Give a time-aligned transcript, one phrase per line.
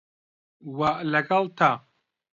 [0.77, 1.71] وه لەگەڵ تا